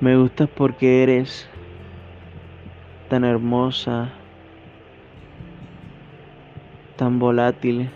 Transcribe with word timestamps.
Me 0.00 0.14
gustas 0.16 0.48
porque 0.48 1.02
eres 1.02 1.48
tan 3.08 3.24
hermosa, 3.24 4.12
tan 6.94 7.18
volátil, 7.18 7.90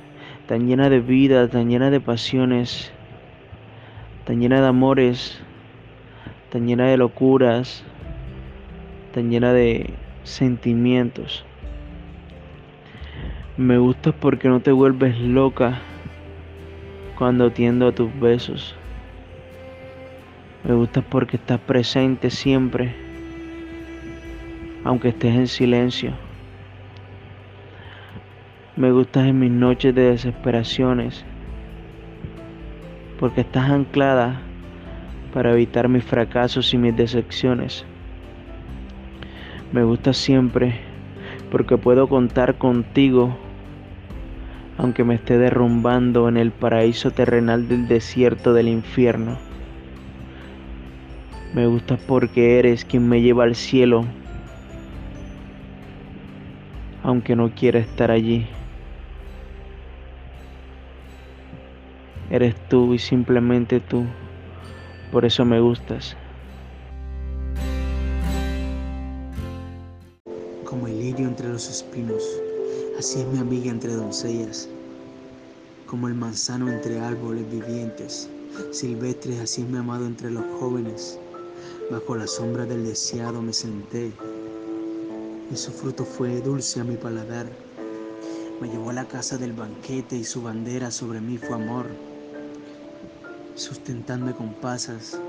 tan 0.48 0.66
llena 0.66 0.90
de 0.90 0.98
vida, 0.98 1.46
tan 1.46 1.70
llena 1.70 1.90
de 1.90 2.00
pasiones, 2.00 2.90
tan 4.24 4.40
llena 4.40 4.60
de 4.60 4.66
amores, 4.66 5.40
tan 6.50 6.66
llena 6.66 6.86
de 6.86 6.96
locuras, 6.96 7.84
tan 9.12 9.30
llena 9.30 9.52
de 9.52 9.94
sentimientos. 10.24 11.44
Me 13.56 13.78
gustas 13.78 14.12
porque 14.18 14.48
no 14.48 14.58
te 14.58 14.72
vuelves 14.72 15.20
loca 15.20 15.80
cuando 17.16 17.52
tiendo 17.52 17.86
a 17.86 17.92
tus 17.92 18.18
besos. 18.18 18.74
Me 20.64 20.74
gustas 20.74 21.04
porque 21.04 21.36
estás 21.36 21.58
presente 21.58 22.30
siempre, 22.30 22.94
aunque 24.84 25.08
estés 25.08 25.34
en 25.34 25.48
silencio. 25.48 26.12
Me 28.76 28.92
gustas 28.92 29.26
en 29.26 29.40
mis 29.40 29.50
noches 29.50 29.94
de 29.94 30.10
desesperaciones, 30.10 31.24
porque 33.18 33.40
estás 33.40 33.70
anclada 33.70 34.40
para 35.34 35.52
evitar 35.52 35.88
mis 35.88 36.04
fracasos 36.04 36.72
y 36.72 36.78
mis 36.78 36.96
decepciones. 36.96 37.84
Me 39.72 39.82
gustas 39.82 40.16
siempre 40.16 40.80
porque 41.50 41.76
puedo 41.76 42.08
contar 42.08 42.56
contigo 42.56 43.36
aunque 44.78 45.04
me 45.04 45.14
esté 45.14 45.38
derrumbando 45.38 46.28
en 46.28 46.36
el 46.36 46.50
paraíso 46.50 47.10
terrenal 47.10 47.68
del 47.68 47.88
desierto 47.88 48.52
del 48.52 48.68
infierno. 48.68 49.38
Me 51.54 51.66
gustas 51.66 52.00
porque 52.06 52.58
eres 52.58 52.82
quien 52.82 53.06
me 53.06 53.20
lleva 53.20 53.44
al 53.44 53.54
cielo, 53.54 54.06
aunque 57.02 57.36
no 57.36 57.54
quiera 57.54 57.78
estar 57.78 58.10
allí. 58.10 58.46
Eres 62.30 62.54
tú 62.70 62.94
y 62.94 62.98
simplemente 62.98 63.80
tú, 63.80 64.06
por 65.10 65.26
eso 65.26 65.44
me 65.44 65.60
gustas. 65.60 66.16
Como 70.64 70.86
el 70.86 70.98
lirio 70.98 71.28
entre 71.28 71.50
los 71.50 71.68
espinos, 71.68 72.22
así 72.98 73.20
es 73.20 73.26
mi 73.26 73.38
amiga 73.38 73.70
entre 73.70 73.92
doncellas. 73.92 74.70
Como 75.84 76.08
el 76.08 76.14
manzano 76.14 76.70
entre 76.70 76.98
árboles 76.98 77.44
vivientes, 77.50 78.30
silvestres, 78.70 79.38
así 79.40 79.60
es 79.60 79.68
mi 79.68 79.76
amado 79.76 80.06
entre 80.06 80.30
los 80.30 80.44
jóvenes. 80.58 81.20
Bajo 81.92 82.16
la 82.16 82.26
sombra 82.26 82.64
del 82.64 82.86
deseado 82.86 83.42
me 83.42 83.52
senté, 83.52 84.14
y 85.50 85.54
su 85.54 85.70
fruto 85.72 86.06
fue 86.06 86.40
dulce 86.40 86.80
a 86.80 86.84
mi 86.84 86.96
paladar. 86.96 87.52
Me 88.62 88.68
llevó 88.68 88.88
a 88.88 88.94
la 88.94 89.06
casa 89.06 89.36
del 89.36 89.52
banquete 89.52 90.16
y 90.16 90.24
su 90.24 90.42
bandera 90.42 90.90
sobre 90.90 91.20
mí 91.20 91.36
fue 91.36 91.52
amor, 91.52 91.90
sustentándome 93.56 94.32
con 94.32 94.54
pasas, 94.54 95.20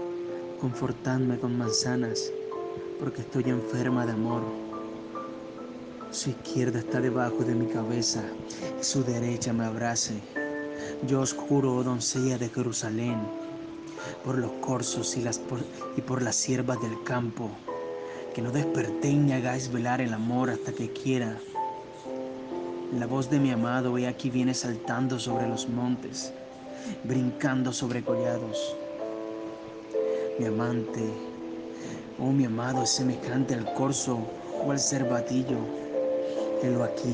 confortándome 0.62 1.38
con 1.38 1.58
manzanas, 1.58 2.32
porque 2.98 3.24
estoy 3.24 3.44
enferma 3.50 4.06
de 4.06 4.14
amor. 4.14 4.44
Su 6.12 6.30
izquierda 6.30 6.80
está 6.80 7.02
debajo 7.02 7.44
de 7.44 7.56
mi 7.56 7.66
cabeza 7.66 8.24
y 8.80 8.84
su 8.86 9.04
derecha 9.04 9.52
me 9.52 9.66
abrace. 9.66 10.14
Yo 11.08 11.20
os 11.20 11.34
juro, 11.34 11.76
oh 11.76 11.84
doncella 11.84 12.38
de 12.38 12.48
Jerusalén, 12.48 13.20
por 14.24 14.38
los 14.38 14.52
corzos 14.54 15.16
y, 15.18 15.22
las 15.22 15.40
por, 15.40 15.60
y 15.98 16.02
por 16.02 16.22
las 16.22 16.36
siervas 16.36 16.82
del 16.82 17.04
campo, 17.04 17.50
que 18.34 18.42
no 18.42 18.52
despertéis 18.52 19.18
ni 19.18 19.34
hagáis 19.34 19.72
velar 19.72 20.02
el 20.02 20.14
amor 20.14 20.50
hasta 20.50 20.72
que 20.72 20.92
quiera. 20.92 21.38
La 22.98 23.08
voz 23.08 23.30
de 23.30 23.40
mi 23.40 23.52
amado, 23.52 23.98
he 23.98 24.08
aquí 24.08 24.30
viene 24.30 24.54
saltando 24.54 25.20
sobre 25.20 25.48
los 25.48 25.68
montes, 25.68 26.32
brincando 27.04 27.74
sobre 27.74 28.04
collados. 28.04 28.76
Mi 30.40 30.46
amante, 30.46 31.02
oh 32.20 32.32
mi 32.32 32.46
amado, 32.46 32.84
es 32.84 32.90
semejante 32.90 33.54
al 33.54 33.74
corzo 33.74 34.20
o 34.64 34.72
al 34.72 34.80
cervatillo. 34.80 35.58
Helo 36.62 36.84
aquí. 36.84 37.14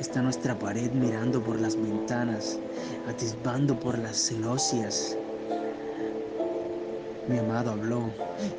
Está 0.00 0.22
nuestra 0.22 0.58
pared 0.58 0.90
mirando 0.90 1.40
por 1.40 1.60
las 1.60 1.76
ventanas, 1.76 2.58
atisbando 3.08 3.78
por 3.78 3.96
las 3.96 4.16
celosias. 4.16 5.16
Mi 7.28 7.38
amado 7.38 7.70
habló 7.70 8.10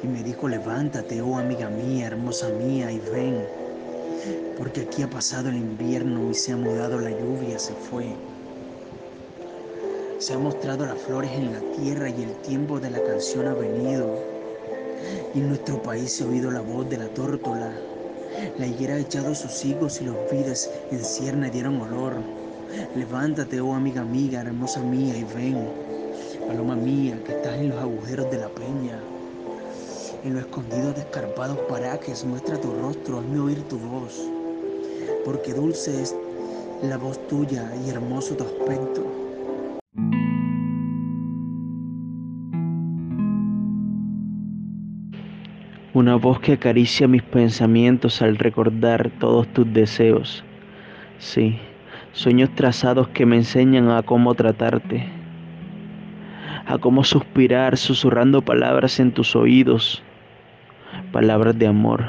y 0.01 0.07
me 0.07 0.23
dijo, 0.23 0.47
levántate, 0.47 1.21
oh 1.21 1.37
amiga 1.37 1.69
mía, 1.69 2.07
hermosa 2.07 2.49
mía, 2.49 2.89
y 2.89 2.99
ven, 3.11 3.45
porque 4.57 4.81
aquí 4.81 5.03
ha 5.03 5.09
pasado 5.09 5.49
el 5.49 5.57
invierno 5.57 6.31
y 6.31 6.33
se 6.33 6.53
ha 6.53 6.57
mudado 6.57 6.99
la 6.99 7.11
lluvia, 7.11 7.59
se 7.59 7.73
fue. 7.73 8.15
Se 10.19 10.33
han 10.33 10.43
mostrado 10.43 10.85
las 10.85 10.97
flores 10.99 11.31
en 11.31 11.51
la 11.51 11.59
tierra 11.75 12.09
y 12.09 12.23
el 12.23 12.33
tiempo 12.37 12.79
de 12.79 12.91
la 12.91 13.03
canción 13.03 13.47
ha 13.47 13.53
venido. 13.53 14.17
Y 15.35 15.39
en 15.39 15.49
nuestro 15.49 15.81
país 15.83 16.13
se 16.13 16.23
ha 16.23 16.27
oído 16.27 16.49
la 16.49 16.61
voz 16.61 16.89
de 16.89 16.97
la 16.97 17.09
tórtola. 17.09 17.73
La 18.57 18.67
higuera 18.67 18.95
ha 18.95 18.99
echado 18.99 19.33
sus 19.35 19.63
higos 19.65 20.01
y 20.01 20.05
los 20.05 20.15
vides 20.31 20.69
en 20.91 21.03
cierna 21.03 21.49
dieron 21.49 21.81
olor. 21.81 22.15
Levántate, 22.95 23.61
oh 23.61 23.73
amiga 23.73 24.01
amiga, 24.01 24.41
hermosa 24.41 24.81
mía, 24.81 25.15
y 25.17 25.23
ven. 25.35 25.69
Paloma 26.47 26.75
mía, 26.75 27.21
que 27.25 27.33
estás 27.33 27.57
en 27.57 27.69
los 27.69 27.79
agujeros 27.79 28.29
de 28.31 28.37
la 28.37 28.49
peña. 28.49 28.99
En 30.23 30.33
los 30.33 30.43
escondidos 30.43 30.95
de 30.95 31.01
escarpados 31.01 31.57
parajes, 31.69 32.25
muestra 32.25 32.59
tu 32.59 32.73
rostro, 32.73 33.19
hazme 33.19 33.39
oír 33.39 33.61
tu 33.63 33.77
voz. 33.77 34.19
Porque 35.23 35.53
dulce 35.53 36.01
es 36.01 36.15
la 36.81 36.97
voz 36.97 37.27
tuya 37.27 37.71
y 37.85 37.89
hermoso 37.89 38.35
tu 38.35 38.43
aspecto. 38.43 39.24
Una 45.95 46.15
voz 46.17 46.41
que 46.41 46.51
acaricia 46.51 47.07
mis 47.07 47.23
pensamientos 47.23 48.21
al 48.21 48.35
recordar 48.35 49.11
todos 49.17 49.47
tus 49.47 49.71
deseos. 49.71 50.43
Sí, 51.19 51.57
sueños 52.11 52.49
trazados 52.53 53.07
que 53.07 53.25
me 53.25 53.37
enseñan 53.37 53.89
a 53.89 54.03
cómo 54.03 54.35
tratarte, 54.35 55.07
a 56.65 56.77
cómo 56.79 57.05
suspirar 57.05 57.77
susurrando 57.77 58.41
palabras 58.41 58.99
en 58.99 59.13
tus 59.13 59.37
oídos, 59.37 60.03
palabras 61.13 61.57
de 61.57 61.67
amor. 61.67 62.07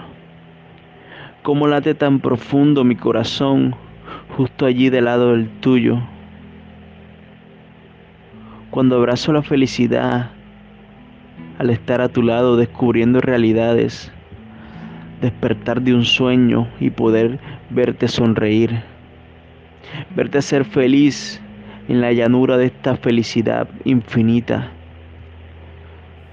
Cómo 1.45 1.69
late 1.69 1.95
tan 1.95 2.19
profundo 2.19 2.83
mi 2.83 2.97
corazón 2.97 3.77
justo 4.37 4.67
allí 4.67 4.91
del 4.91 5.05
lado 5.05 5.31
del 5.31 5.49
tuyo. 5.61 6.01
Cuando 8.73 8.97
abrazo 8.97 9.33
la 9.33 9.43
felicidad, 9.43 10.33
al 11.59 11.71
estar 11.71 12.00
a 12.00 12.09
tu 12.09 12.22
lado 12.22 12.56
descubriendo 12.56 13.21
realidades, 13.21 14.12
despertar 15.21 15.83
de 15.83 15.94
un 15.94 16.05
sueño 16.05 16.69
y 16.81 16.91
poder 16.91 17.39
verte 17.71 18.09
sonreír, 18.09 18.83
verte 20.15 20.43
ser 20.43 20.65
feliz 20.65 21.41
en 21.89 22.00
la 22.00 22.12
llanura 22.12 22.56
de 22.56 22.66
esta 22.66 22.97
felicidad 22.97 23.69
infinita. 23.84 24.71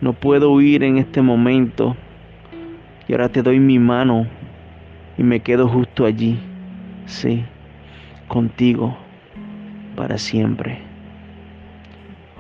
No 0.02 0.14
puedo 0.14 0.52
huir 0.52 0.84
en 0.84 0.98
este 0.98 1.22
momento 1.22 1.96
y 3.08 3.14
ahora 3.14 3.30
te 3.30 3.42
doy 3.42 3.60
mi 3.60 3.80
mano 3.80 4.28
y 5.18 5.24
me 5.24 5.40
quedo 5.40 5.68
justo 5.68 6.06
allí, 6.06 6.40
sí, 7.06 7.44
contigo 8.28 8.98
para 9.96 10.18
siempre. 10.18 10.80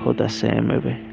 JCMB. 0.04 1.12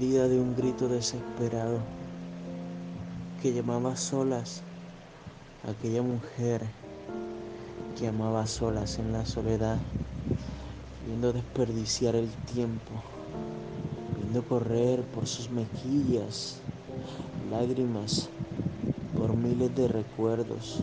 De 0.00 0.40
un 0.40 0.56
grito 0.56 0.88
desesperado 0.88 1.78
que 3.42 3.52
llamaba 3.52 3.96
solas 3.96 4.62
a 5.66 5.72
aquella 5.72 6.00
mujer 6.00 6.62
que 7.98 8.08
amaba 8.08 8.46
solas 8.46 8.98
en 8.98 9.12
la 9.12 9.26
soledad, 9.26 9.76
viendo 11.06 11.34
desperdiciar 11.34 12.16
el 12.16 12.30
tiempo, 12.50 12.92
viendo 14.16 14.42
correr 14.42 15.02
por 15.02 15.26
sus 15.26 15.50
mejillas 15.50 16.56
lágrimas 17.50 18.30
por 19.18 19.36
miles 19.36 19.76
de 19.76 19.86
recuerdos, 19.86 20.78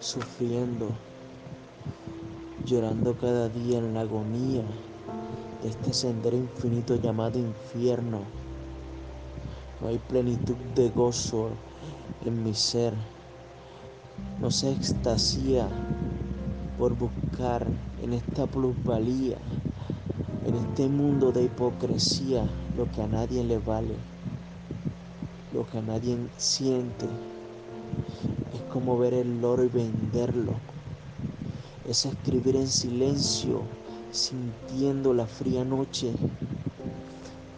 sufriendo, 0.00 0.88
llorando 2.64 3.18
cada 3.18 3.50
día 3.50 3.80
en 3.80 3.92
la 3.92 4.00
agonía 4.00 4.62
este 5.64 5.92
sendero 5.92 6.36
infinito 6.36 6.96
llamado 6.96 7.38
infierno. 7.38 8.20
No 9.80 9.88
hay 9.88 9.98
plenitud 9.98 10.56
de 10.74 10.90
gozo 10.90 11.48
en 12.24 12.42
mi 12.44 12.54
ser. 12.54 12.94
no 14.40 14.50
se 14.50 14.70
extasía 14.70 15.68
por 16.78 16.96
buscar 16.96 17.66
en 18.02 18.12
esta 18.12 18.46
plusvalía, 18.46 19.38
en 20.46 20.54
este 20.56 20.88
mundo 20.88 21.32
de 21.32 21.44
hipocresía, 21.44 22.44
lo 22.76 22.90
que 22.92 23.02
a 23.02 23.06
nadie 23.06 23.44
le 23.44 23.58
vale, 23.58 23.94
lo 25.52 25.66
que 25.66 25.78
a 25.78 25.82
nadie 25.82 26.16
siente. 26.36 27.06
Es 28.54 28.60
como 28.72 28.98
ver 28.98 29.14
el 29.14 29.44
oro 29.44 29.64
y 29.64 29.68
venderlo. 29.68 30.52
Es 31.88 32.06
escribir 32.06 32.56
en 32.56 32.68
silencio, 32.68 33.62
sintiendo 34.14 35.12
la 35.12 35.26
fría 35.26 35.64
noche 35.64 36.12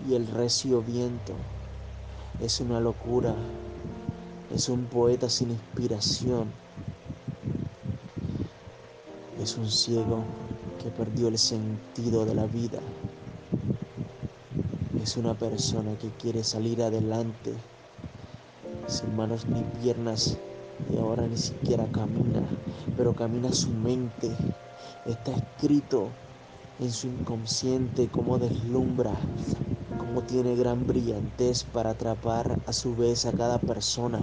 y 0.09 0.15
el 0.15 0.27
recio 0.27 0.81
viento. 0.81 1.35
Es 2.41 2.61
una 2.61 2.81
locura. 2.81 3.35
Es 4.55 4.71
un 4.71 4.87
poeta 4.87 5.29
sin 5.29 5.51
inspiración. 5.51 6.51
Es 9.39 9.59
un 9.59 9.71
ciego 9.71 10.25
que 10.83 10.89
perdió 10.89 11.29
el 11.29 11.37
sentido 11.37 12.25
de 12.25 12.35
la 12.35 12.47
vida. 12.47 12.81
Es 15.03 15.19
una 15.19 15.35
persona 15.35 15.95
que 15.99 16.09
quiere 16.19 16.43
salir 16.43 16.83
adelante 16.83 17.53
sin 18.87 19.15
manos 19.15 19.47
ni 19.47 19.63
piernas 19.83 20.39
y 20.91 20.97
ahora 20.97 21.27
ni 21.27 21.37
siquiera 21.37 21.85
camina, 21.93 22.43
pero 22.97 23.15
camina 23.15 23.53
su 23.53 23.69
mente. 23.69 24.31
Está 25.05 25.33
escrito 25.33 26.09
en 26.79 26.93
su 26.93 27.07
inconsciente 27.07 28.09
cómo 28.09 28.39
deslumbra, 28.39 29.13
cómo 29.99 30.23
tiene 30.23 30.57
gran 30.57 30.87
brillantez 30.87 31.65
para 31.65 31.91
atrapar 31.91 32.59
a 32.67 32.73
su 32.73 32.95
vez 32.95 33.25
a 33.25 33.33
cada 33.33 33.59
persona, 33.59 34.21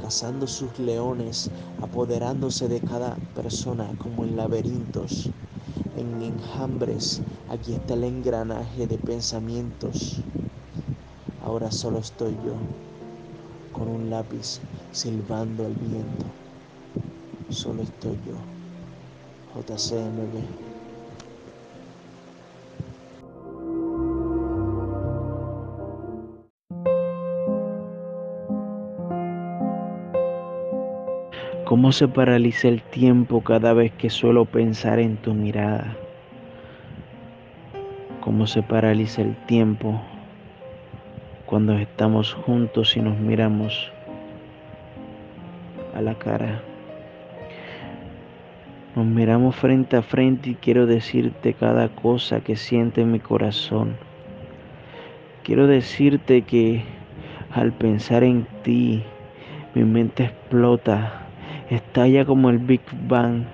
cazando 0.00 0.46
sus 0.46 0.78
leones, 0.78 1.50
apoderándose 1.82 2.68
de 2.68 2.80
cada 2.80 3.16
persona 3.34 3.90
como 3.98 4.24
en 4.24 4.36
laberintos, 4.36 5.28
en 5.96 6.22
enjambres. 6.22 7.20
Aquí 7.50 7.74
está 7.74 7.94
el 7.94 8.04
engranaje 8.04 8.86
de 8.86 8.96
pensamientos. 8.96 10.22
Ahora 11.44 11.70
solo 11.70 11.98
estoy 11.98 12.32
yo 12.44 12.54
con 13.72 13.88
un 13.88 14.08
lápiz 14.08 14.60
silbando 14.92 15.66
al 15.66 15.74
viento. 15.74 16.24
Solo 17.50 17.82
estoy 17.82 18.18
yo, 18.26 18.36
JCMB. 19.54 20.68
¿Cómo 31.68 31.92
se 31.92 32.08
paraliza 32.08 32.68
el 32.68 32.80
tiempo 32.80 33.42
cada 33.42 33.74
vez 33.74 33.92
que 33.92 34.08
suelo 34.08 34.46
pensar 34.46 34.98
en 35.00 35.18
tu 35.18 35.34
mirada? 35.34 35.98
¿Cómo 38.22 38.46
se 38.46 38.62
paraliza 38.62 39.20
el 39.20 39.36
tiempo 39.44 40.00
cuando 41.44 41.74
estamos 41.74 42.32
juntos 42.32 42.96
y 42.96 43.00
nos 43.00 43.18
miramos 43.18 43.92
a 45.94 46.00
la 46.00 46.14
cara. 46.14 46.62
Nos 48.96 49.04
miramos 49.04 49.54
frente 49.54 49.98
a 49.98 50.02
frente 50.02 50.48
y 50.48 50.54
quiero 50.54 50.86
decirte 50.86 51.52
cada 51.52 51.90
cosa 51.90 52.40
que 52.40 52.56
siente 52.56 53.02
en 53.02 53.12
mi 53.12 53.20
corazón. 53.20 53.98
Quiero 55.42 55.66
decirte 55.66 56.40
que 56.40 56.82
al 57.50 57.72
pensar 57.72 58.24
en 58.24 58.46
ti, 58.62 59.02
mi 59.74 59.84
mente 59.84 60.24
explota, 60.24 61.27
estalla 61.70 62.24
como 62.24 62.50
el 62.50 62.58
Big 62.58 62.80
Bang, 63.08 63.44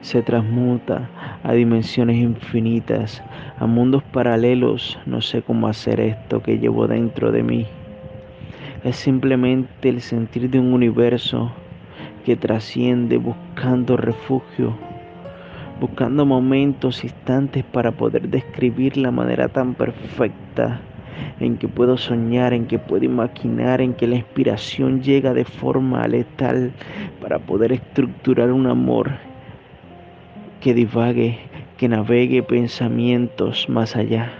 se 0.00 0.22
transmuta 0.22 1.08
a 1.42 1.52
dimensiones 1.52 2.16
infinitas, 2.16 3.22
a 3.58 3.66
mundos 3.66 4.02
paralelos. 4.02 4.98
No 5.06 5.20
sé 5.20 5.42
cómo 5.42 5.68
hacer 5.68 6.00
esto 6.00 6.42
que 6.42 6.58
llevo 6.58 6.86
dentro 6.86 7.32
de 7.32 7.42
mí. 7.42 7.66
Es 8.82 8.96
simplemente 8.96 9.90
el 9.90 10.00
sentir 10.00 10.48
de 10.48 10.58
un 10.58 10.72
universo 10.72 11.52
que 12.24 12.36
trasciende 12.36 13.18
buscando 13.18 13.96
refugio, 13.96 14.74
buscando 15.80 16.24
momentos, 16.24 17.04
instantes 17.04 17.64
para 17.64 17.92
poder 17.92 18.28
describir 18.28 18.96
la 18.96 19.10
manera 19.10 19.48
tan 19.48 19.74
perfecta 19.74 20.80
en 21.40 21.56
que 21.56 21.68
puedo 21.68 21.96
soñar, 21.96 22.52
en 22.52 22.66
que 22.66 22.78
puedo 22.78 23.04
imaginar, 23.04 23.80
en 23.80 23.94
que 23.94 24.06
la 24.06 24.16
inspiración 24.16 25.02
llega 25.02 25.34
de 25.34 25.44
forma 25.44 26.06
letal 26.06 26.72
para 27.20 27.38
poder 27.38 27.72
estructurar 27.72 28.52
un 28.52 28.66
amor 28.66 29.10
que 30.60 30.74
divague, 30.74 31.38
que 31.78 31.88
navegue 31.88 32.42
pensamientos 32.42 33.68
más 33.68 33.96
allá. 33.96 34.32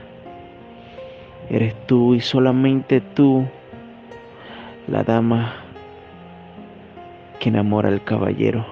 Eres 1.48 1.74
tú 1.86 2.14
y 2.14 2.20
solamente 2.20 3.00
tú, 3.00 3.46
la 4.86 5.02
dama 5.02 5.54
que 7.40 7.48
enamora 7.48 7.88
al 7.88 8.04
caballero. 8.04 8.64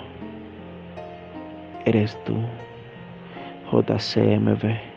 Eres 1.84 2.16
tú, 2.25 2.37
JCMB. 3.72 4.88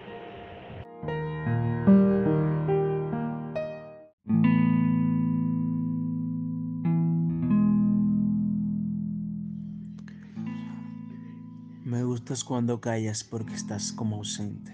Cuando 12.32 12.80
callas 12.80 13.26
porque 13.26 13.54
estás 13.54 13.92
como 13.92 14.16
ausente 14.16 14.72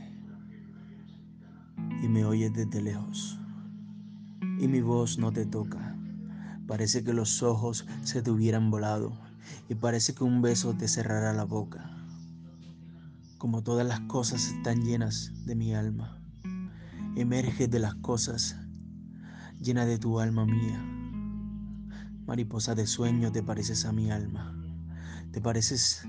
y 2.04 2.08
me 2.08 2.24
oyes 2.24 2.54
desde 2.54 2.84
lejos 2.84 3.40
y 4.60 4.68
mi 4.68 4.82
voz 4.82 5.18
no 5.18 5.34
te 5.34 5.48
toca. 5.48 5.98
Parece 6.68 7.04
que 7.04 7.14
los 7.14 7.42
ojos 7.42 7.88
se 8.04 8.22
te 8.22 8.30
hubieran 8.30 8.70
volado 8.70 9.20
y 9.70 9.74
parece 9.74 10.14
que 10.14 10.24
un 10.24 10.44
beso 10.44 10.76
te 10.76 10.88
cerrará 10.88 11.34
la 11.34 11.46
boca. 11.46 11.90
Como 13.40 13.64
todas 13.64 13.88
las 13.88 14.02
cosas 14.02 14.50
están 14.50 14.84
llenas 14.84 15.32
de 15.48 15.56
mi 15.56 15.74
alma, 15.74 16.22
emerges 17.16 17.72
de 17.72 17.80
las 17.80 17.96
cosas 17.96 18.56
llena 19.60 19.88
de 19.88 19.98
tu 19.98 20.20
alma 20.20 20.46
mía. 20.46 20.80
Mariposa 22.28 22.76
de 22.76 22.86
sueño 22.86 23.32
te 23.32 23.42
pareces 23.42 23.84
a 23.86 23.92
mi 23.92 24.12
alma, 24.12 24.56
te 25.32 25.42
pareces 25.42 26.08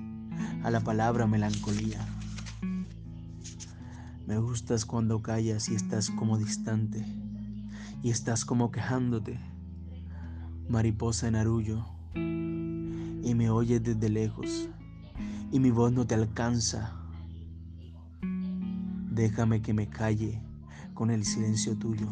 a 0.62 0.70
la 0.70 0.80
palabra 0.80 1.26
melancolía. 1.26 1.98
Me 4.26 4.38
gustas 4.38 4.84
cuando 4.84 5.22
callas 5.22 5.68
y 5.68 5.74
estás 5.74 6.10
como 6.10 6.36
distante 6.38 7.04
y 8.02 8.10
estás 8.10 8.44
como 8.44 8.70
quejándote, 8.70 9.38
mariposa 10.68 11.28
en 11.28 11.36
arullo, 11.36 11.86
y 12.14 13.34
me 13.34 13.50
oyes 13.50 13.82
desde 13.82 14.08
lejos 14.08 14.68
y 15.50 15.60
mi 15.60 15.70
voz 15.70 15.92
no 15.92 16.06
te 16.06 16.14
alcanza. 16.14 16.92
Déjame 19.10 19.62
que 19.62 19.74
me 19.74 19.88
calle 19.88 20.40
con 20.94 21.10
el 21.10 21.24
silencio 21.24 21.76
tuyo. 21.76 22.08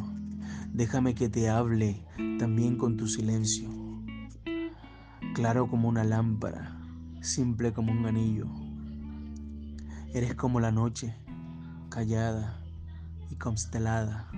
Déjame 0.72 1.14
que 1.14 1.28
te 1.28 1.48
hable 1.48 2.04
también 2.38 2.76
con 2.76 2.96
tu 2.96 3.06
silencio. 3.06 3.68
Claro 5.34 5.68
como 5.68 5.88
una 5.88 6.02
lámpara 6.02 6.75
simple 7.26 7.72
como 7.72 7.92
un 7.92 8.06
anillo. 8.06 8.46
Eres 10.14 10.34
como 10.34 10.60
la 10.60 10.70
noche, 10.70 11.14
callada 11.90 12.62
y 13.30 13.34
constelada. 13.34 14.30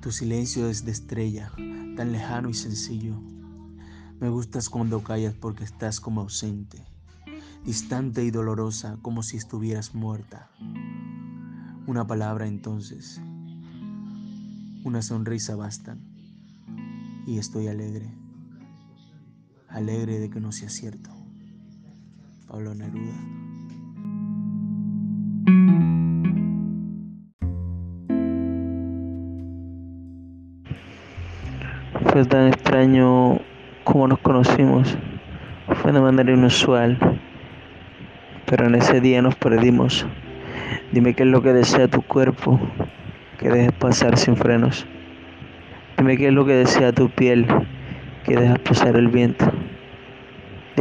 Tu 0.00 0.10
silencio 0.10 0.68
es 0.68 0.84
de 0.84 0.90
estrella, 0.90 1.52
tan 1.96 2.12
lejano 2.12 2.50
y 2.50 2.54
sencillo. 2.54 3.20
Me 4.20 4.28
gustas 4.28 4.68
cuando 4.68 5.02
callas 5.02 5.34
porque 5.34 5.64
estás 5.64 6.00
como 6.00 6.22
ausente, 6.22 6.84
distante 7.64 8.24
y 8.24 8.30
dolorosa, 8.30 8.98
como 9.02 9.22
si 9.22 9.36
estuvieras 9.36 9.94
muerta. 9.94 10.50
Una 11.86 12.06
palabra 12.06 12.48
entonces, 12.48 13.20
una 14.84 15.00
sonrisa 15.00 15.54
bastan, 15.54 16.00
y 17.26 17.38
estoy 17.38 17.68
alegre, 17.68 18.12
alegre 19.68 20.18
de 20.18 20.30
que 20.30 20.40
no 20.40 20.52
sea 20.52 20.68
cierto. 20.68 21.15
Pablo 22.48 22.74
Neruda. 22.74 23.12
Fue 32.12 32.24
tan 32.24 32.48
extraño 32.48 33.40
como 33.82 34.06
nos 34.06 34.18
conocimos. 34.20 34.96
Fue 35.82 35.92
de 35.92 36.00
manera 36.00 36.32
inusual. 36.32 36.98
Pero 38.46 38.66
en 38.66 38.76
ese 38.76 39.00
día 39.00 39.22
nos 39.22 39.34
perdimos. 39.34 40.06
Dime 40.92 41.14
qué 41.14 41.24
es 41.24 41.28
lo 41.28 41.42
que 41.42 41.52
desea 41.52 41.88
tu 41.88 42.02
cuerpo 42.02 42.60
que 43.38 43.48
dejes 43.48 43.72
pasar 43.72 44.16
sin 44.16 44.36
frenos. 44.36 44.86
Dime 45.98 46.16
qué 46.16 46.28
es 46.28 46.32
lo 46.32 46.46
que 46.46 46.52
desea 46.52 46.92
tu 46.92 47.10
piel 47.10 47.46
que 48.24 48.36
dejas 48.36 48.60
pasar 48.60 48.94
el 48.96 49.08
viento. 49.08 49.50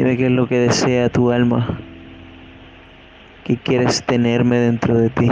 Dime 0.05 0.17
qué 0.17 0.25
es 0.27 0.31
lo 0.33 0.47
que 0.47 0.59
desea 0.59 1.09
tu 1.09 1.31
alma, 1.31 1.79
que 3.43 3.57
quieres 3.57 4.03
tenerme 4.03 4.57
dentro 4.57 4.95
de 4.95 5.09
ti. 5.09 5.31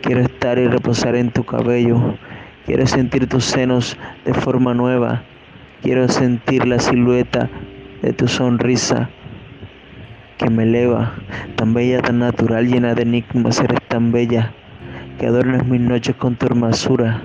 Quiero 0.00 0.22
estar 0.22 0.58
y 0.58 0.66
reposar 0.66 1.14
en 1.14 1.30
tu 1.30 1.44
cabello. 1.44 2.16
Quiero 2.64 2.86
sentir 2.86 3.28
tus 3.28 3.44
senos 3.44 3.98
de 4.24 4.32
forma 4.32 4.72
nueva. 4.72 5.24
Quiero 5.82 6.08
sentir 6.08 6.66
la 6.66 6.78
silueta 6.78 7.50
de 8.00 8.14
tu 8.14 8.28
sonrisa 8.28 9.10
que 10.38 10.48
me 10.48 10.62
eleva, 10.62 11.12
tan 11.56 11.74
bella, 11.74 12.00
tan 12.00 12.20
natural, 12.20 12.68
llena 12.68 12.94
de 12.94 13.02
enigmas, 13.02 13.60
eres 13.60 13.80
tan 13.88 14.10
bella, 14.10 14.54
que 15.18 15.26
adornas 15.26 15.66
mis 15.66 15.82
noches 15.82 16.16
con 16.16 16.36
tu 16.36 16.46
hermosura, 16.46 17.24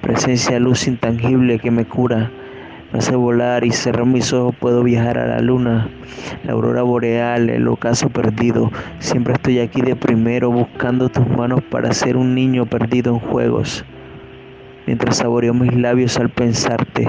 presencia 0.00 0.60
luz 0.60 0.86
intangible 0.86 1.58
que 1.58 1.72
me 1.72 1.86
cura, 1.86 2.30
me 2.92 3.00
hace 3.00 3.14
volar 3.16 3.64
y 3.64 3.70
cerrar 3.70 4.06
mis 4.06 4.32
ojos 4.32 4.54
puedo 4.56 4.82
viajar 4.82 5.18
a 5.18 5.26
la 5.26 5.40
luna, 5.40 5.88
la 6.44 6.52
aurora 6.52 6.82
boreal, 6.82 7.50
el 7.50 7.68
ocaso 7.68 8.08
perdido. 8.08 8.70
Siempre 8.98 9.34
estoy 9.34 9.58
aquí 9.58 9.82
de 9.82 9.94
primero 9.94 10.50
buscando 10.50 11.10
tus 11.10 11.26
manos 11.28 11.60
para 11.70 11.92
ser 11.92 12.16
un 12.16 12.34
niño 12.34 12.64
perdido 12.64 13.12
en 13.12 13.20
juegos. 13.20 13.84
Mientras 14.86 15.18
saboreo 15.18 15.52
mis 15.52 15.74
labios 15.74 16.16
al 16.16 16.30
pensarte, 16.30 17.06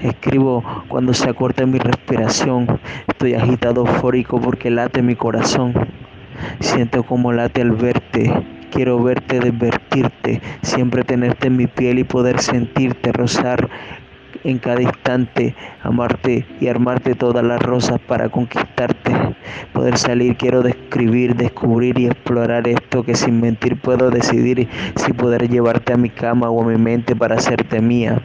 escribo 0.00 0.62
cuando 0.86 1.12
se 1.12 1.28
acorta 1.28 1.66
mi 1.66 1.80
respiración. 1.80 2.78
Estoy 3.08 3.34
agitado, 3.34 3.80
eufórico 3.80 4.40
porque 4.40 4.70
late 4.70 5.02
mi 5.02 5.16
corazón. 5.16 5.74
Siento 6.60 7.02
como 7.02 7.32
late 7.32 7.62
al 7.62 7.72
verte, 7.72 8.32
quiero 8.70 9.02
verte, 9.02 9.40
desvertirte, 9.40 10.40
siempre 10.62 11.02
tenerte 11.02 11.48
en 11.48 11.56
mi 11.56 11.66
piel 11.66 11.98
y 11.98 12.04
poder 12.04 12.38
sentirte 12.40 13.10
rozar 13.10 13.68
en 14.46 14.58
cada 14.58 14.80
instante, 14.80 15.56
amarte 15.82 16.46
y 16.60 16.68
armarte 16.68 17.14
todas 17.16 17.44
las 17.44 17.60
rosas 17.60 17.98
para 17.98 18.28
conquistarte. 18.28 19.12
Poder 19.72 19.98
salir, 19.98 20.36
quiero 20.36 20.62
describir, 20.62 21.34
descubrir 21.34 21.98
y 21.98 22.06
explorar 22.06 22.68
esto 22.68 23.02
que 23.02 23.16
sin 23.16 23.40
mentir 23.40 23.80
puedo 23.80 24.10
decidir 24.10 24.68
si 24.94 25.12
poder 25.12 25.48
llevarte 25.48 25.94
a 25.94 25.96
mi 25.96 26.10
cama 26.10 26.48
o 26.48 26.62
a 26.62 26.66
mi 26.66 26.78
mente 26.78 27.16
para 27.16 27.34
hacerte 27.34 27.80
mía. 27.80 28.22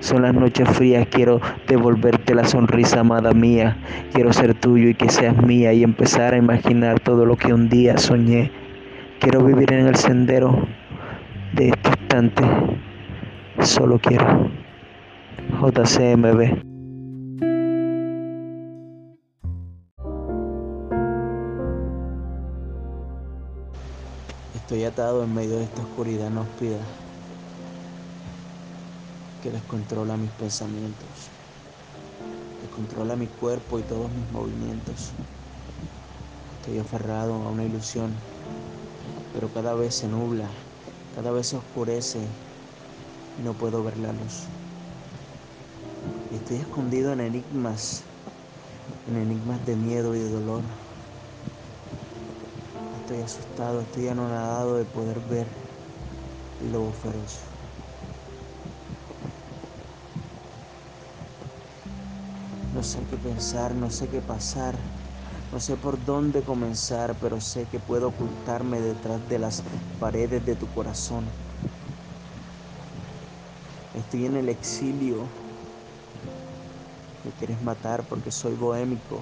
Son 0.00 0.22
las 0.22 0.34
noches 0.34 0.68
frías, 0.68 1.06
quiero 1.10 1.40
devolverte 1.68 2.34
la 2.34 2.44
sonrisa, 2.44 3.00
amada 3.00 3.32
mía. 3.32 3.76
Quiero 4.12 4.32
ser 4.32 4.52
tuyo 4.52 4.88
y 4.88 4.94
que 4.94 5.08
seas 5.08 5.36
mía 5.42 5.72
y 5.72 5.84
empezar 5.84 6.34
a 6.34 6.38
imaginar 6.38 7.00
todo 7.00 7.24
lo 7.24 7.36
que 7.36 7.54
un 7.54 7.68
día 7.70 7.96
soñé. 7.96 8.50
Quiero 9.20 9.42
vivir 9.42 9.72
en 9.72 9.86
el 9.86 9.94
sendero 9.94 10.66
de 11.52 11.68
este 11.68 11.88
instante. 11.90 12.42
Solo 13.60 13.98
quiero. 14.00 14.61
JCMB. 15.38 16.62
Estoy 24.54 24.84
atado 24.84 25.22
en 25.24 25.34
medio 25.34 25.58
de 25.58 25.64
esta 25.64 25.82
oscuridad 25.82 26.30
no 26.30 26.44
pida 26.58 26.78
que 29.42 29.50
descontrola 29.50 30.16
mis 30.16 30.30
pensamientos, 30.30 31.28
descontrola 32.62 33.16
mi 33.16 33.26
cuerpo 33.26 33.78
y 33.78 33.82
todos 33.82 34.10
mis 34.10 34.30
movimientos. 34.32 35.10
Estoy 36.60 36.78
aferrado 36.78 37.34
a 37.34 37.50
una 37.50 37.64
ilusión, 37.64 38.12
pero 39.34 39.48
cada 39.48 39.74
vez 39.74 39.96
se 39.96 40.08
nubla, 40.08 40.48
cada 41.16 41.32
vez 41.32 41.48
se 41.48 41.56
oscurece 41.56 42.20
y 43.38 43.42
no 43.42 43.52
puedo 43.54 43.82
ver 43.82 43.98
la 43.98 44.12
luz. 44.12 44.46
Estoy 46.32 46.56
escondido 46.56 47.12
en 47.12 47.20
enigmas, 47.20 48.04
en 49.06 49.16
enigmas 49.16 49.66
de 49.66 49.76
miedo 49.76 50.16
y 50.16 50.18
de 50.18 50.30
dolor. 50.30 50.62
Estoy 53.00 53.18
asustado, 53.18 53.82
estoy 53.82 54.08
anonadado 54.08 54.78
de 54.78 54.86
poder 54.86 55.20
ver 55.20 55.46
el 56.62 56.72
lobo 56.72 56.90
feroz. 56.90 57.38
No 62.74 62.82
sé 62.82 62.98
qué 63.10 63.18
pensar, 63.18 63.74
no 63.74 63.90
sé 63.90 64.08
qué 64.08 64.22
pasar, 64.22 64.74
no 65.52 65.60
sé 65.60 65.76
por 65.76 66.02
dónde 66.02 66.42
comenzar, 66.42 67.14
pero 67.20 67.42
sé 67.42 67.66
que 67.66 67.78
puedo 67.78 68.08
ocultarme 68.08 68.80
detrás 68.80 69.28
de 69.28 69.38
las 69.38 69.62
paredes 70.00 70.42
de 70.46 70.56
tu 70.56 70.66
corazón. 70.72 71.26
Estoy 73.92 74.24
en 74.24 74.36
el 74.36 74.48
exilio 74.48 75.41
quieres 77.38 77.60
matar 77.62 78.02
porque 78.04 78.30
soy 78.30 78.54
bohémico. 78.54 79.20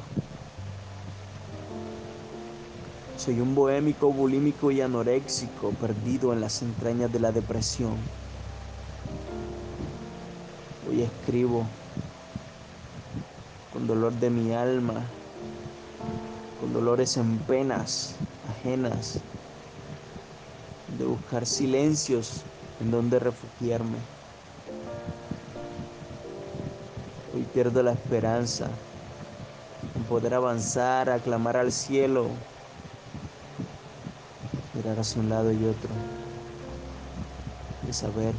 Soy 3.17 3.41
un 3.41 3.55
bohémico, 3.55 4.13
bulímico 4.13 4.71
y 4.71 4.81
anoréxico, 4.81 5.71
perdido 5.73 6.33
en 6.33 6.41
las 6.41 6.63
entrañas 6.63 7.13
de 7.13 7.21
la 7.21 7.33
depresión. 7.33 7.97
Hoy 10.89 11.03
escribo 11.03 11.67
con 13.73 13.87
dolor 13.87 14.13
de 14.15 14.31
mi 14.31 14.53
alma, 14.53 15.05
con 16.61 16.73
dolores 16.73 17.17
en 17.19 17.39
penas 17.41 18.17
ajenas, 18.49 19.21
de 20.99 21.05
buscar 21.05 21.47
silencios 21.47 22.43
en 22.81 22.91
donde 22.91 23.19
refugiarme. 23.19 24.20
Pierdo 27.53 27.83
la 27.83 27.93
esperanza 27.93 28.69
en 29.95 30.03
poder 30.05 30.35
avanzar, 30.35 31.11
aclamar 31.11 31.57
al 31.57 31.73
cielo, 31.73 32.29
mirar 34.75 34.99
hacia 34.99 35.21
un 35.21 35.29
lado 35.29 35.51
y 35.53 35.65
otro 35.65 35.91
y 37.89 37.93
saber 37.93 38.35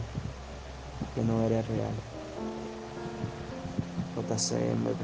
que 1.15 1.21
no 1.21 1.41
eres 1.43 1.67
real. 1.67 1.93
JCMB. 4.15 4.95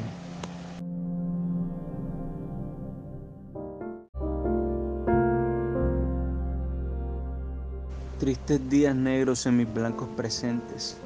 Tristes 8.20 8.70
días 8.70 8.96
negros 8.96 9.46
en 9.46 9.58
mis 9.58 9.74
blancos 9.74 10.08
presentes 10.16 10.98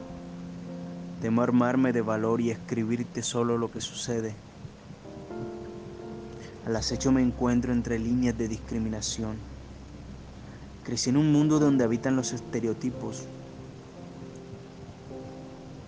Temo 1.22 1.44
armarme 1.44 1.94
de 1.94 2.02
valor 2.02 2.42
y 2.42 2.50
escribirte 2.50 3.22
solo 3.22 3.56
lo 3.56 3.72
que 3.72 3.80
sucede. 3.80 4.34
Al 6.66 6.76
acecho 6.76 7.12
me 7.12 7.22
encuentro 7.22 7.72
entre 7.72 8.00
líneas 8.00 8.36
de 8.40 8.48
discriminación. 8.48 9.36
Crecí 10.84 11.12
en 11.12 11.18
un 11.18 11.32
mundo 11.32 11.60
donde 11.60 11.84
habitan 11.84 12.16
los 12.16 12.34
estereotipos. 12.34 13.28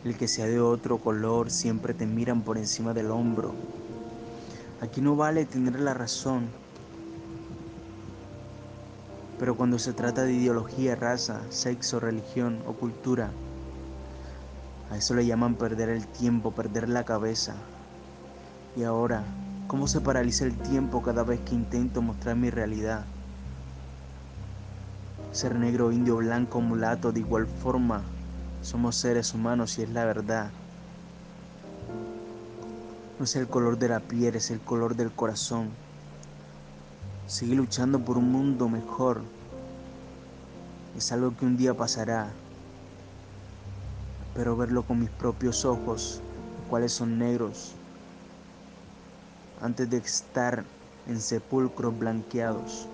El 0.06 0.16
que 0.18 0.28
sea 0.28 0.46
de 0.46 0.60
otro 0.60 1.00
color 1.00 1.50
siempre 1.50 1.96
te 1.96 2.06
miran 2.06 2.44
por 2.44 2.60
encima 2.60 2.94
del 2.94 3.10
hombro. 3.10 3.56
Aquí 4.82 5.02
no 5.02 5.16
vale 5.16 5.46
tener 5.46 5.80
la 5.80 5.96
razón. 5.96 6.46
Pero 9.40 9.56
cuando 9.56 9.80
se 9.80 9.94
trata 9.94 10.26
de 10.26 10.34
ideología, 10.34 10.96
raza, 10.96 11.42
sexo, 11.50 12.00
religión 12.00 12.60
o 12.68 12.74
cultura, 12.74 13.32
a 14.90 14.98
eso 14.98 15.14
le 15.14 15.26
llaman 15.26 15.56
perder 15.56 15.90
el 15.90 16.08
tiempo, 16.08 16.52
perder 16.52 16.90
la 16.90 17.04
cabeza. 17.04 17.56
Y 18.76 18.84
ahora, 18.84 19.24
¿cómo 19.68 19.88
se 19.88 20.02
paraliza 20.02 20.46
el 20.46 20.58
tiempo 20.58 21.02
cada 21.02 21.24
vez 21.24 21.40
que 21.42 21.56
intento 21.56 22.02
mostrar 22.02 22.36
mi 22.36 22.50
realidad? 22.50 23.06
Ser 25.32 25.56
negro, 25.56 25.92
indio, 25.92 26.18
blanco, 26.18 26.62
mulato, 26.62 27.12
de 27.12 27.22
igual 27.22 27.48
forma, 27.48 28.04
somos 28.62 28.96
seres 28.96 29.34
humanos 29.34 29.78
y 29.78 29.84
es 29.84 29.90
la 29.90 30.06
verdad. 30.06 30.52
No 33.18 33.26
es 33.26 33.36
el 33.36 33.48
color 33.48 33.78
de 33.78 33.90
la 33.90 34.00
piel, 34.00 34.36
es 34.36 34.52
el 34.52 34.60
color 34.60 34.96
del 34.96 35.12
corazón. 35.12 35.70
Sigue 37.26 37.56
luchando 37.56 38.00
por 38.00 38.18
un 38.18 38.32
mundo 38.32 38.70
mejor. 38.70 39.22
Es 40.98 41.12
algo 41.12 41.36
que 41.36 41.46
un 41.46 41.58
día 41.58 41.74
pasará 41.74 42.32
pero 44.36 44.58
verlo 44.58 44.84
con 44.84 45.00
mis 45.00 45.10
propios 45.10 45.66
ojos, 45.66 46.22
cuáles 46.70 46.94
son 46.94 47.20
negros, 47.20 47.74
antes 49.62 49.90
de 49.90 49.98
estar 49.98 50.64
en 51.08 51.20
sepulcros 51.20 51.98
blanqueados. 51.98 52.88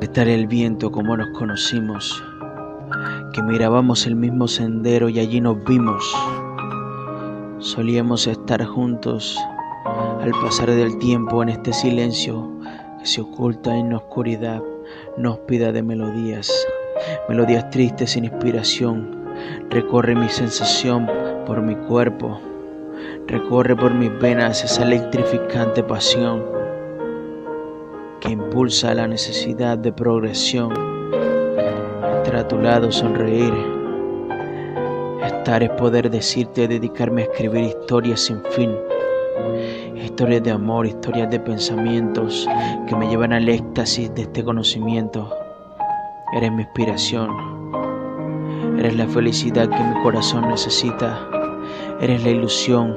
Estaré 0.00 0.34
el 0.34 0.46
viento 0.46 0.92
como 0.92 1.16
nos 1.16 1.30
conocimos 1.30 2.22
que 3.34 3.42
mirábamos 3.42 4.06
el 4.06 4.14
mismo 4.14 4.46
sendero 4.46 5.08
y 5.08 5.18
allí 5.18 5.40
nos 5.40 5.62
vimos. 5.64 6.04
Solíamos 7.58 8.28
estar 8.28 8.64
juntos 8.64 9.36
al 10.20 10.30
pasar 10.40 10.70
del 10.70 10.96
tiempo 10.98 11.42
en 11.42 11.48
este 11.48 11.72
silencio 11.72 12.48
que 13.00 13.06
se 13.06 13.20
oculta 13.20 13.76
en 13.76 13.90
la 13.90 13.96
oscuridad, 13.96 14.62
nos 15.16 15.38
pida 15.40 15.72
de 15.72 15.82
melodías, 15.82 16.48
melodías 17.28 17.68
tristes 17.70 18.12
sin 18.12 18.24
inspiración. 18.24 19.24
Recorre 19.68 20.14
mi 20.14 20.28
sensación 20.28 21.10
por 21.44 21.60
mi 21.60 21.74
cuerpo, 21.74 22.40
recorre 23.26 23.74
por 23.74 23.94
mis 23.94 24.16
venas 24.20 24.62
esa 24.62 24.84
electrificante 24.84 25.82
pasión 25.82 26.44
que 28.20 28.30
impulsa 28.30 28.94
la 28.94 29.08
necesidad 29.08 29.76
de 29.76 29.92
progresión. 29.92 30.93
Estar 32.34 32.46
a 32.46 32.48
tu 32.48 32.58
lado, 32.58 32.90
sonreír. 32.90 33.54
Estar 35.24 35.62
es 35.62 35.70
poder 35.70 36.10
decirte, 36.10 36.66
dedicarme 36.66 37.22
a 37.22 37.24
escribir 37.26 37.62
historias 37.62 38.22
sin 38.22 38.42
fin. 38.50 38.72
Historias 39.94 40.42
de 40.42 40.50
amor, 40.50 40.84
historias 40.84 41.30
de 41.30 41.38
pensamientos 41.38 42.48
que 42.88 42.96
me 42.96 43.06
llevan 43.06 43.32
al 43.32 43.48
éxtasis 43.48 44.12
de 44.16 44.22
este 44.22 44.42
conocimiento. 44.42 45.32
Eres 46.34 46.50
mi 46.50 46.62
inspiración. 46.62 47.30
Eres 48.80 48.96
la 48.96 49.06
felicidad 49.06 49.68
que 49.68 49.84
mi 49.84 50.02
corazón 50.02 50.48
necesita. 50.48 51.16
Eres 52.00 52.24
la 52.24 52.30
ilusión 52.30 52.96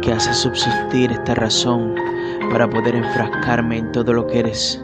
que 0.00 0.10
hace 0.10 0.32
subsistir 0.32 1.12
esta 1.12 1.34
razón 1.34 1.94
para 2.50 2.66
poder 2.66 2.94
enfrascarme 2.94 3.76
en 3.76 3.92
todo 3.92 4.14
lo 4.14 4.26
que 4.26 4.38
eres 4.38 4.82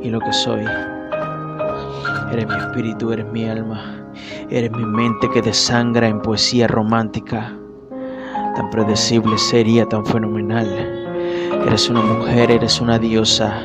y 0.00 0.08
lo 0.08 0.18
que 0.20 0.32
soy. 0.32 0.64
Eres 2.34 2.48
mi 2.48 2.54
espíritu, 2.56 3.12
eres 3.12 3.26
mi 3.26 3.48
alma, 3.48 4.10
eres 4.50 4.72
mi 4.72 4.84
mente 4.84 5.30
que 5.30 5.40
desangra 5.40 6.08
en 6.08 6.20
poesía 6.20 6.66
romántica, 6.66 7.56
tan 8.56 8.70
predecible, 8.70 9.38
seria, 9.38 9.86
tan 9.86 10.04
fenomenal. 10.04 10.66
Eres 11.64 11.88
una 11.88 12.02
mujer, 12.02 12.50
eres 12.50 12.80
una 12.80 12.98
diosa, 12.98 13.62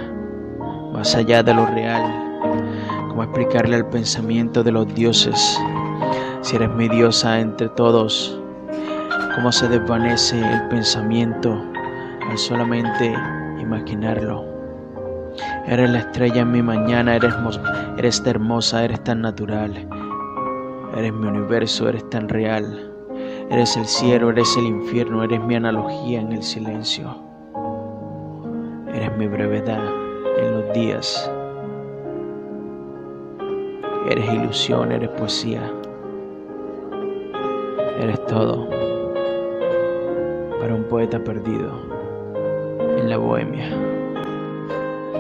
más 0.93 1.15
allá 1.15 1.41
de 1.41 1.55
lo 1.55 1.65
real. 1.65 2.03
¿Cómo 3.07 3.23
explicarle 3.23 3.75
al 3.75 3.89
pensamiento 3.89 4.61
de 4.61 4.71
los 4.71 4.93
dioses 4.93 5.59
si 6.41 6.55
eres 6.55 6.69
mi 6.69 6.87
diosa 6.89 7.39
entre 7.39 7.69
todos? 7.69 8.39
¿Cómo 9.33 9.51
se 9.51 9.67
desvanece 9.67 10.39
el 10.39 10.67
pensamiento 10.67 11.59
al 12.29 12.37
solamente 12.37 13.15
imaginarlo. 13.59 14.58
Eres 15.67 15.89
la 15.89 15.99
estrella 15.99 16.41
en 16.41 16.51
mi 16.51 16.61
mañana, 16.61 17.15
eres, 17.15 17.33
eres 17.97 18.23
hermosa, 18.25 18.83
eres 18.83 19.03
tan 19.03 19.21
natural. 19.21 19.87
Eres 20.97 21.13
mi 21.13 21.27
universo, 21.27 21.89
eres 21.89 22.09
tan 22.09 22.27
real. 22.27 22.91
Eres 23.51 23.77
el 23.77 23.85
cielo, 23.85 24.29
eres 24.29 24.55
el 24.57 24.65
infierno, 24.65 25.23
eres 25.23 25.39
mi 25.41 25.55
analogía 25.55 26.21
en 26.21 26.31
el 26.31 26.43
silencio. 26.43 27.15
Eres 28.93 29.15
mi 29.17 29.27
brevedad 29.27 29.81
en 30.37 30.51
los 30.51 30.73
días. 30.73 31.31
Eres 34.09 34.33
ilusión, 34.33 34.91
eres 34.91 35.09
poesía. 35.09 35.61
Eres 37.99 38.25
todo 38.25 38.67
para 40.59 40.73
un 40.73 40.83
poeta 40.85 41.19
perdido 41.23 41.71
en 42.97 43.09
la 43.09 43.17
bohemia. 43.17 43.98